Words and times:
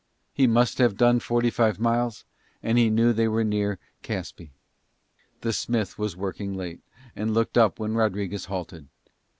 He 0.33 0.47
must 0.47 0.79
have 0.79 0.97
done 0.97 1.19
forty 1.19 1.51
five 1.51 1.77
miles 1.79 2.25
and 2.63 2.79
he 2.79 2.89
knew 2.89 3.13
they 3.13 3.27
were 3.27 3.43
near 3.43 3.77
Caspe. 4.01 4.49
The 5.41 5.53
smith 5.53 5.99
was 5.99 6.17
working 6.17 6.55
late, 6.55 6.81
and 7.15 7.35
looked 7.35 7.55
up 7.55 7.77
when 7.79 7.93
Rodriguez 7.93 8.45
halted. 8.45 8.87